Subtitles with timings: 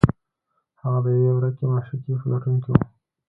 [0.81, 2.75] هغه د یوې ورکې معشوقې په لټون کې و